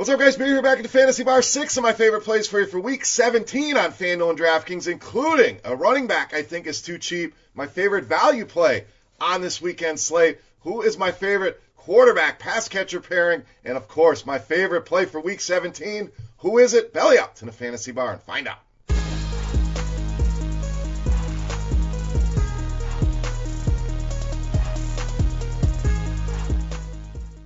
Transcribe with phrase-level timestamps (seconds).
[0.00, 0.34] What's up, guys?
[0.34, 1.42] Beer here back at the Fantasy Bar.
[1.42, 5.60] Six of my favorite plays for you for Week 17 on FanDuel and DraftKings, including
[5.62, 7.34] a running back I think is too cheap.
[7.52, 8.86] My favorite value play
[9.20, 10.38] on this weekend slate.
[10.60, 13.42] Who is my favorite quarterback pass catcher pairing?
[13.62, 16.10] And of course, my favorite play for Week 17.
[16.38, 16.94] Who is it?
[16.94, 18.60] Belly up to the Fantasy Bar and find out.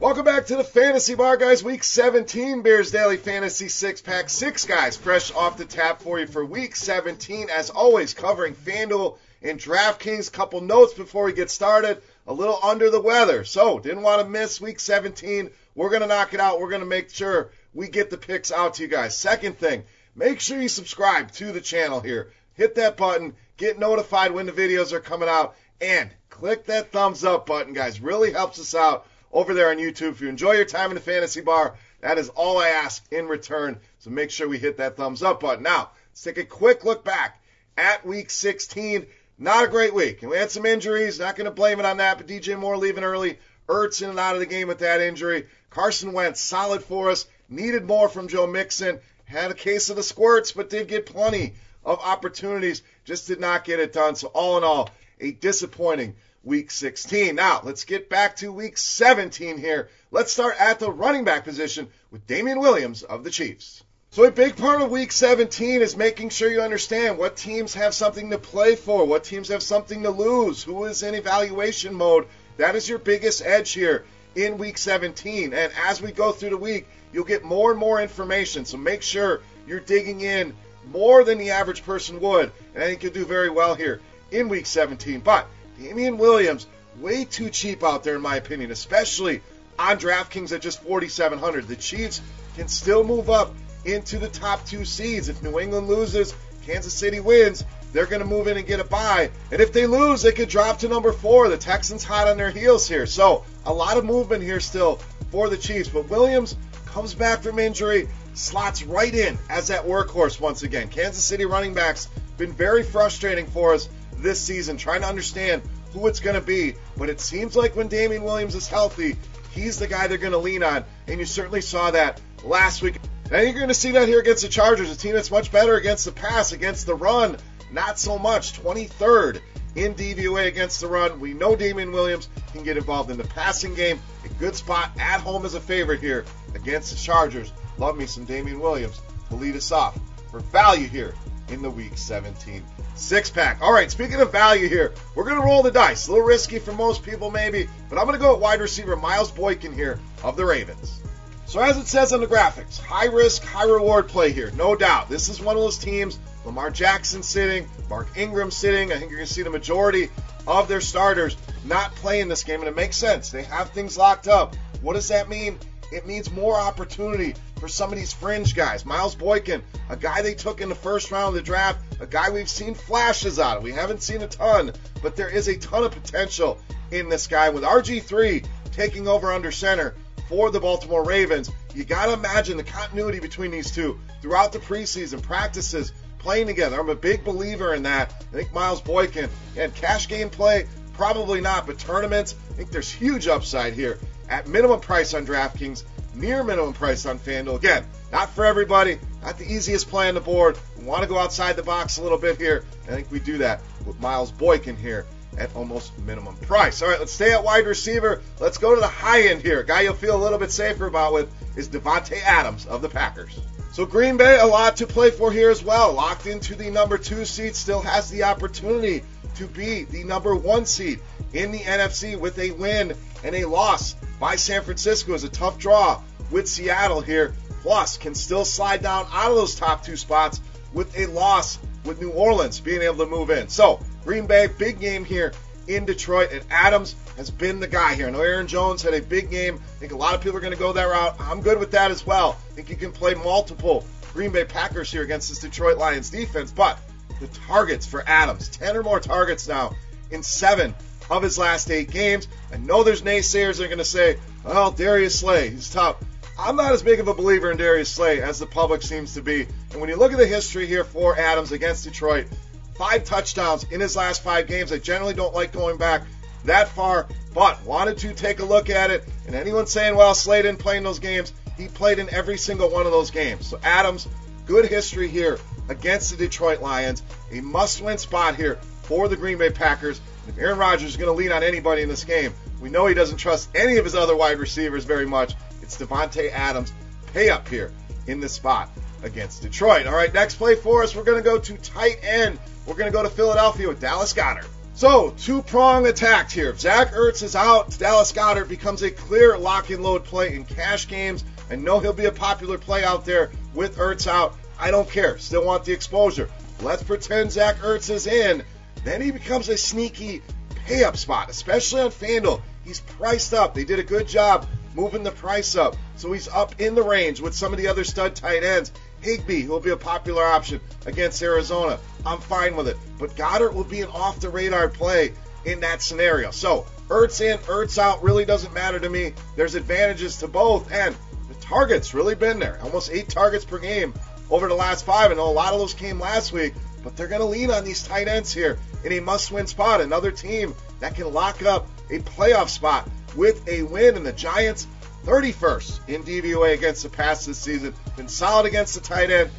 [0.04, 1.64] Welcome back to the Fantasy Bar, guys.
[1.64, 4.28] Week 17 Bears Daily Fantasy Six Pack.
[4.28, 7.48] Six guys fresh off the tap for you for Week 17.
[7.48, 10.30] As always, covering FanDuel and DraftKings.
[10.30, 12.02] Couple notes before we get started.
[12.26, 15.48] A little under the weather, so didn't want to miss Week 17.
[15.74, 16.60] We're gonna knock it out.
[16.60, 19.16] We're gonna make sure we get the picks out to you guys.
[19.16, 22.30] Second thing, make sure you subscribe to the channel here.
[22.52, 27.24] Hit that button, get notified when the videos are coming out, and click that thumbs
[27.24, 28.02] up button, guys.
[28.02, 30.12] Really helps us out over there on YouTube.
[30.12, 33.26] If you enjoy your time in the fantasy bar, that is all I ask in
[33.26, 33.78] return.
[33.98, 35.64] So make sure we hit that thumbs up button.
[35.64, 37.42] Now, let's take a quick look back
[37.76, 39.06] at week 16.
[39.36, 40.22] Not a great week.
[40.22, 41.18] And we had some injuries.
[41.18, 43.38] Not going to blame it on that, but DJ Moore leaving early.
[43.68, 45.46] Ertz in and out of the game with that injury.
[45.70, 47.26] Carson Wentz solid for us.
[47.48, 49.00] Needed more from Joe Mixon.
[49.24, 52.82] Had a case of the squirts, but did get plenty of opportunities.
[53.04, 54.14] Just did not get it done.
[54.14, 56.14] So all in all, a disappointing
[56.44, 57.34] week 16.
[57.34, 59.88] Now, let's get back to week 17 here.
[60.10, 63.82] Let's start at the running back position with Damien Williams of the Chiefs.
[64.10, 67.94] So, a big part of week 17 is making sure you understand what teams have
[67.94, 72.26] something to play for, what teams have something to lose, who is in evaluation mode.
[72.58, 74.04] That is your biggest edge here
[74.36, 75.52] in week 17.
[75.52, 78.64] And as we go through the week, you'll get more and more information.
[78.64, 80.54] So, make sure you're digging in
[80.92, 82.52] more than the average person would.
[82.74, 85.20] And I think you'll do very well here in week 17.
[85.20, 85.48] But
[85.80, 86.66] Damien Williams,
[87.00, 89.42] way too cheap out there, in my opinion, especially
[89.78, 91.66] on DraftKings at just 4,700.
[91.66, 92.20] The Chiefs
[92.56, 95.28] can still move up into the top two seeds.
[95.28, 96.34] If New England loses,
[96.66, 99.30] Kansas City wins, they're going to move in and get a bye.
[99.52, 101.48] And if they lose, they could drop to number four.
[101.48, 103.06] The Texans hot on their heels here.
[103.06, 104.96] So a lot of movement here still
[105.30, 105.88] for the Chiefs.
[105.88, 106.56] But Williams
[106.86, 110.88] comes back from injury, slots right in as that workhorse once again.
[110.88, 113.88] Kansas City running backs been very frustrating for us
[114.24, 115.62] this season, trying to understand
[115.92, 116.74] who it's going to be.
[116.96, 119.16] But it seems like when Damien Williams is healthy,
[119.52, 120.84] he's the guy they're going to lean on.
[121.06, 122.98] And you certainly saw that last week.
[123.30, 125.76] And you're going to see that here against the Chargers, a team that's much better
[125.76, 127.36] against the pass, against the run,
[127.70, 128.60] not so much.
[128.60, 129.40] 23rd
[129.76, 131.20] in DVOA against the run.
[131.20, 134.00] We know Damien Williams can get involved in the passing game.
[134.24, 136.24] A good spot at home as a favorite here
[136.54, 137.52] against the Chargers.
[137.78, 139.98] Love me some Damien Williams to lead us off
[140.30, 141.14] for value here
[141.48, 142.62] in the Week 17
[142.94, 143.60] six pack.
[143.60, 146.06] All right, speaking of value here, we're going to roll the dice.
[146.06, 148.96] A little risky for most people, maybe, but I'm going to go at wide receiver
[148.96, 151.00] Miles Boykin here of the Ravens.
[151.46, 155.08] So, as it says on the graphics, high risk, high reward play here, no doubt.
[155.08, 156.18] This is one of those teams.
[156.44, 158.92] Lamar Jackson sitting, Mark Ingram sitting.
[158.92, 160.10] I think you're going to see the majority
[160.46, 163.30] of their starters not playing this game, and it makes sense.
[163.30, 164.54] They have things locked up.
[164.82, 165.58] What does that mean?
[165.92, 167.34] It means more opportunity
[167.64, 168.84] for some of these fringe guys.
[168.84, 172.28] Miles Boykin, a guy they took in the first round of the draft, a guy
[172.28, 173.62] we've seen flashes out of.
[173.62, 174.70] We haven't seen a ton,
[175.02, 176.58] but there is a ton of potential
[176.90, 179.94] in this guy with RG3 taking over under center
[180.28, 181.50] for the Baltimore Ravens.
[181.74, 186.78] You got to imagine the continuity between these two throughout the preseason practices playing together.
[186.78, 188.12] I'm a big believer in that.
[188.30, 192.92] I think Miles Boykin and cash game play, probably not, but tournaments, I think there's
[192.92, 193.98] huge upside here
[194.28, 197.56] at minimum price on DraftKings near minimum price on FanDuel.
[197.56, 200.58] Again, not for everybody, not the easiest play on the board.
[200.78, 202.64] We want to go outside the box a little bit here.
[202.84, 205.06] I think we do that with Miles Boykin here
[205.38, 206.82] at almost minimum price.
[206.82, 208.22] All right, let's stay at wide receiver.
[208.40, 209.60] Let's go to the high end here.
[209.60, 212.88] A guy you'll feel a little bit safer about with is Davante Adams of the
[212.88, 213.40] Packers.
[213.72, 215.92] So Green Bay, a lot to play for here as well.
[215.92, 219.02] Locked into the number two seed, still has the opportunity
[219.34, 221.00] to be the number one seed
[221.32, 225.58] in the NFC with a win and a loss by San Francisco is a tough
[225.58, 227.34] draw with Seattle here.
[227.62, 230.40] Plus, can still slide down out of those top two spots
[230.74, 233.48] with a loss with New Orleans being able to move in.
[233.48, 235.32] So, Green Bay, big game here
[235.66, 238.06] in Detroit, and Adams has been the guy here.
[238.06, 239.54] I know Aaron Jones had a big game.
[239.54, 241.16] I think a lot of people are going to go that route.
[241.18, 242.36] I'm good with that as well.
[242.50, 246.52] I think you can play multiple Green Bay Packers here against this Detroit Lions defense,
[246.52, 246.78] but
[247.20, 249.74] the targets for Adams, 10 or more targets now
[250.10, 250.74] in seven
[251.16, 252.28] of his last eight games.
[252.52, 255.96] I know there's naysayers that are going to say, well, Darius Slay, he's tough.
[256.38, 259.22] I'm not as big of a believer in Darius Slay as the public seems to
[259.22, 259.46] be.
[259.70, 262.26] And when you look at the history here for Adams against Detroit,
[262.74, 264.72] five touchdowns in his last five games.
[264.72, 266.02] I generally don't like going back
[266.44, 269.04] that far, but wanted to take a look at it.
[269.26, 272.68] And anyone saying, well, Slay didn't play in those games, he played in every single
[272.68, 273.46] one of those games.
[273.46, 274.08] So Adams,
[274.44, 275.38] good history here
[275.68, 277.02] against the Detroit Lions.
[277.32, 280.00] A must-win spot here for the Green Bay Packers.
[280.28, 282.94] If Aaron Rodgers is going to lean on anybody in this game, we know he
[282.94, 285.34] doesn't trust any of his other wide receivers very much.
[285.62, 286.72] It's Davante Adams.
[287.12, 287.72] Pay up here
[288.06, 288.70] in this spot
[289.02, 289.86] against Detroit.
[289.86, 292.38] All right, next play for us, we're going to go to tight end.
[292.66, 294.46] We're going to go to Philadelphia with Dallas Goedert.
[294.76, 296.56] So, two prong attack here.
[296.56, 300.88] Zach Ertz is out, Dallas Goedert becomes a clear lock and load play in cash
[300.88, 301.24] games.
[301.50, 304.34] I know he'll be a popular play out there with Ertz out.
[304.58, 305.18] I don't care.
[305.18, 306.28] Still want the exposure.
[306.60, 308.42] Let's pretend Zach Ertz is in.
[308.84, 310.22] Then he becomes a sneaky
[310.66, 312.40] pay up spot, especially on FanDuel.
[312.64, 313.54] He's priced up.
[313.54, 315.76] They did a good job moving the price up.
[315.96, 318.72] So he's up in the range with some of the other stud tight ends.
[319.00, 321.78] Higbee, who will be a popular option against Arizona.
[322.06, 322.76] I'm fine with it.
[322.98, 325.12] But Goedert will be an off the radar play
[325.44, 326.30] in that scenario.
[326.30, 329.12] So Ertz in, Ertz out really doesn't matter to me.
[329.36, 330.96] There's advantages to both, and
[331.28, 332.58] the targets really been there.
[332.62, 333.92] Almost eight targets per game
[334.30, 335.10] over the last five.
[335.10, 336.54] I know a lot of those came last week,
[336.84, 339.80] but they're going to lean on these tight ends here in a must-win spot.
[339.80, 344.66] Another team that can lock up a playoff spot with a win, and the Giants
[345.04, 347.74] 31st in DVOA against the pass this season.
[347.96, 349.30] Been solid against the tight end.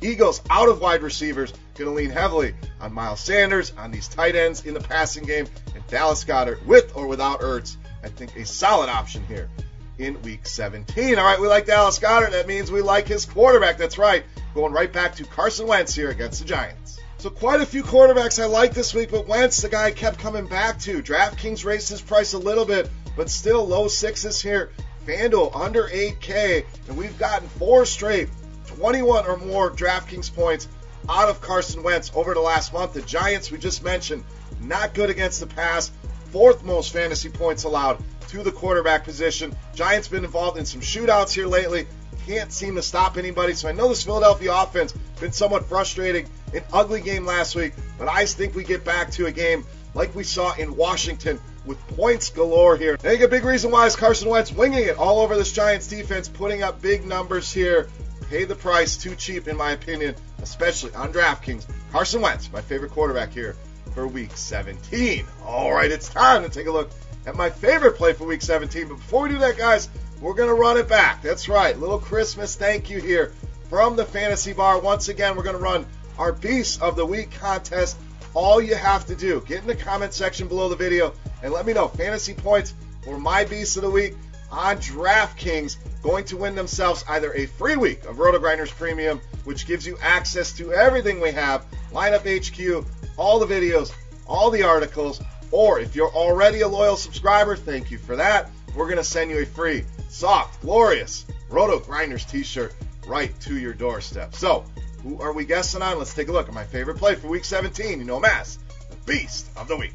[0.00, 4.08] The Eagles out of wide receivers going to lean heavily on Miles Sanders, on these
[4.08, 7.76] tight ends in the passing game, and Dallas Goedert with or without Ertz.
[8.02, 9.48] I think a solid option here
[9.98, 11.18] in week 17.
[11.18, 12.32] All right, we like Dallas Goedert.
[12.32, 13.78] That means we like his quarterback.
[13.78, 14.24] That's right.
[14.54, 17.00] Going right back to Carson Wentz here against the Giants.
[17.18, 20.18] So quite a few quarterbacks I like this week, but Wentz, the guy I kept
[20.18, 21.00] coming back to.
[21.02, 24.72] DraftKings raised his price a little bit, but still low sixes here.
[25.06, 28.28] FanDuel under 8K, and we've gotten four straight
[28.66, 30.68] 21 or more DraftKings points
[31.08, 32.94] out of Carson Wentz over the last month.
[32.94, 34.24] The Giants, we just mentioned,
[34.60, 35.92] not good against the pass,
[36.30, 39.54] fourth most fantasy points allowed to the quarterback position.
[39.74, 41.86] Giants been involved in some shootouts here lately.
[42.26, 43.54] Can't seem to stop anybody.
[43.54, 46.28] So I know this Philadelphia offense been somewhat frustrating.
[46.54, 49.64] An ugly game last week, but I think we get back to a game
[49.94, 52.94] like we saw in Washington with points galore here.
[52.94, 55.86] I think a big reason why is Carson Wentz winging it all over this Giants
[55.86, 57.88] defense, putting up big numbers here.
[58.28, 61.66] Pay the price, too cheap in my opinion, especially on DraftKings.
[61.90, 63.56] Carson Wentz, my favorite quarterback here
[63.94, 65.26] for Week 17.
[65.44, 66.90] All right, it's time to take a look
[67.26, 68.88] at my favorite play for Week 17.
[68.88, 69.88] But before we do that, guys,
[70.20, 71.22] we're going to run it back.
[71.22, 73.32] That's right, little Christmas thank you here
[73.68, 74.80] from the Fantasy Bar.
[74.80, 75.86] Once again, we're going to run
[76.18, 77.96] our Beast of the Week contest
[78.34, 81.66] all you have to do, get in the comment section below the video and let
[81.66, 82.74] me know fantasy points
[83.04, 84.14] for my beast of the week
[84.50, 89.66] on DraftKings going to win themselves either a free week of Roto Grinders Premium, which
[89.66, 92.86] gives you access to everything we have, Lineup HQ,
[93.16, 93.92] all the videos,
[94.26, 95.20] all the articles,
[95.52, 98.50] or if you're already a loyal subscriber, thank you for that.
[98.74, 102.74] We're going to send you a free, soft, glorious Roto Grinders t-shirt
[103.06, 104.34] right to your doorstep.
[104.34, 104.64] So,
[105.02, 105.98] who are we guessing on?
[105.98, 107.98] Let's take a look at my favorite play for week 17.
[107.98, 108.58] You know Mass,
[108.90, 109.92] the Beast of the Week.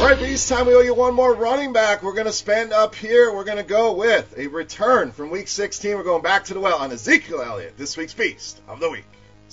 [0.00, 2.02] All right, Beast time we owe you one more running back.
[2.02, 3.32] We're going to spend up here.
[3.32, 5.96] We're going to go with a return from week 16.
[5.96, 9.04] We're going back to the well on Ezekiel Elliott, this week's Beast of the Week.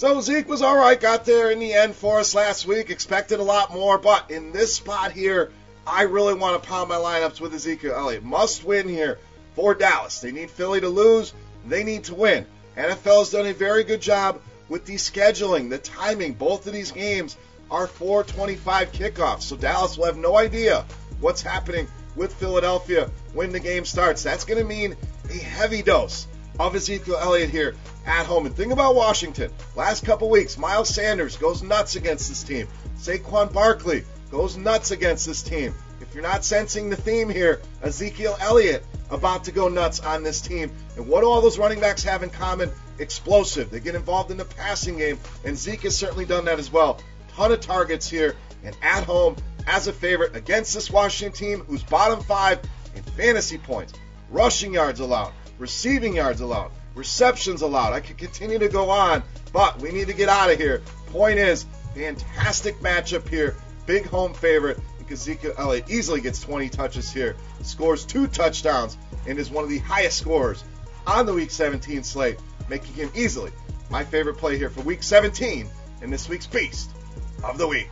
[0.01, 2.89] So Zeke was all right, got there in the end for us last week.
[2.89, 5.51] Expected a lot more, but in this spot here,
[5.86, 8.24] I really want to pound my lineups with Ezekiel Elliott.
[8.24, 9.19] Must win here
[9.54, 10.19] for Dallas.
[10.19, 11.35] They need Philly to lose.
[11.68, 12.47] They need to win.
[12.75, 16.33] NFL has done a very good job with the scheduling, the timing.
[16.33, 17.37] Both of these games
[17.69, 19.44] are 425 kickoffs.
[19.44, 20.83] So Dallas will have no idea
[21.19, 24.23] what's happening with Philadelphia when the game starts.
[24.23, 24.95] That's going to mean
[25.30, 26.25] a heavy dose
[26.59, 28.45] of Ezekiel Elliott here at home.
[28.45, 29.51] And think about Washington.
[29.75, 32.67] Last couple weeks, Miles Sanders goes nuts against this team.
[32.97, 35.73] Saquon Barkley goes nuts against this team.
[36.01, 40.41] If you're not sensing the theme here, Ezekiel Elliott about to go nuts on this
[40.41, 40.71] team.
[40.95, 42.71] And what do all those running backs have in common?
[42.99, 43.69] Explosive.
[43.69, 46.99] They get involved in the passing game, and Zeke has certainly done that as well.
[47.35, 49.35] Ton of targets here, and at home
[49.67, 52.59] as a favorite against this Washington team who's bottom five
[52.95, 53.93] in fantasy points,
[54.29, 57.94] rushing yards allowed, receiving yards allowed, receptions allowed.
[57.94, 60.81] I could continue to go on, but we need to get out of here.
[61.07, 63.56] Point is, fantastic matchup here.
[63.85, 64.80] Big home favorite.
[65.11, 69.80] Ezekiel Elliott easily gets 20 touches here, scores two touchdowns, and is one of the
[69.80, 70.63] highest scorers
[71.06, 72.39] on the Week 17 slate,
[72.69, 73.51] making him easily
[73.89, 75.69] my favorite play here for Week 17
[76.01, 76.91] in this week's Beast
[77.44, 77.89] of the Week.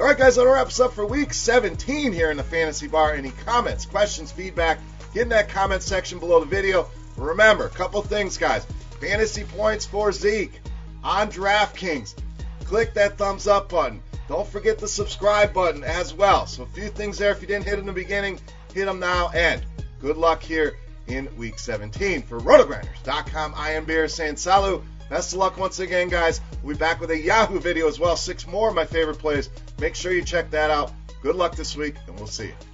[0.00, 3.12] All right, guys, that wraps up for Week 17 here in the Fantasy Bar.
[3.12, 4.80] Any comments, questions, feedback,
[5.12, 6.88] get in that comment section below the video.
[7.16, 8.66] Remember, a couple things, guys.
[9.00, 10.60] Fantasy points for Zeke
[11.02, 12.14] on DraftKings.
[12.64, 16.46] Click that thumbs up button Don't forget the subscribe button as well.
[16.46, 17.30] So a few things there.
[17.30, 18.40] If you didn't hit in the beginning,
[18.72, 19.30] hit them now.
[19.34, 19.62] And
[20.00, 22.22] good luck here in Week 17.
[22.22, 24.82] For RotoGrinders.com, I am Beer saying salut.
[25.10, 26.40] Best of luck once again, guys.
[26.62, 28.16] We'll be back with a Yahoo video as well.
[28.16, 29.50] Six more of my favorite plays.
[29.78, 30.92] Make sure you check that out.
[31.22, 32.73] Good luck this week, and we'll see you.